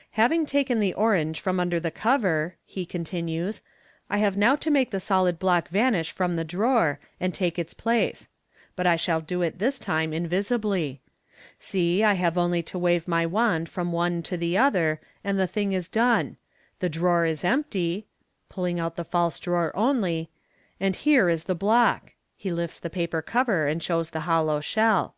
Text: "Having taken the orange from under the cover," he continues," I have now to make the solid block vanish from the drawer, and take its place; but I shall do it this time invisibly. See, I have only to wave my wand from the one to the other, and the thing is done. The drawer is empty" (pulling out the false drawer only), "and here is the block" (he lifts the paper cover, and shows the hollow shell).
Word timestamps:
"Having 0.12 0.46
taken 0.46 0.78
the 0.78 0.94
orange 0.94 1.40
from 1.40 1.58
under 1.58 1.80
the 1.80 1.90
cover," 1.90 2.54
he 2.64 2.86
continues," 2.86 3.60
I 4.08 4.18
have 4.18 4.36
now 4.36 4.54
to 4.54 4.70
make 4.70 4.92
the 4.92 5.00
solid 5.00 5.40
block 5.40 5.68
vanish 5.68 6.12
from 6.12 6.36
the 6.36 6.44
drawer, 6.44 7.00
and 7.18 7.34
take 7.34 7.58
its 7.58 7.74
place; 7.74 8.28
but 8.76 8.86
I 8.86 8.94
shall 8.94 9.20
do 9.20 9.42
it 9.42 9.58
this 9.58 9.80
time 9.80 10.12
invisibly. 10.12 11.00
See, 11.58 12.04
I 12.04 12.12
have 12.14 12.38
only 12.38 12.62
to 12.62 12.78
wave 12.78 13.08
my 13.08 13.26
wand 13.26 13.68
from 13.68 13.88
the 13.88 13.96
one 13.96 14.22
to 14.22 14.36
the 14.36 14.56
other, 14.56 15.00
and 15.24 15.40
the 15.40 15.48
thing 15.48 15.72
is 15.72 15.88
done. 15.88 16.36
The 16.78 16.88
drawer 16.88 17.26
is 17.26 17.42
empty" 17.42 18.06
(pulling 18.48 18.78
out 18.78 18.94
the 18.94 19.02
false 19.04 19.40
drawer 19.40 19.72
only), 19.74 20.30
"and 20.78 20.94
here 20.94 21.28
is 21.28 21.42
the 21.50 21.56
block" 21.56 22.12
(he 22.36 22.52
lifts 22.52 22.78
the 22.78 22.90
paper 22.90 23.22
cover, 23.22 23.66
and 23.66 23.82
shows 23.82 24.10
the 24.10 24.20
hollow 24.20 24.60
shell). 24.60 25.16